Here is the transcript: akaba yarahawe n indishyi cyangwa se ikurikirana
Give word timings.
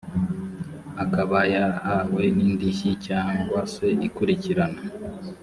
akaba 1.03 1.37
yarahawe 1.53 2.23
n 2.35 2.37
indishyi 2.47 2.91
cyangwa 3.05 3.59
se 3.73 3.87
ikurikirana 4.07 4.81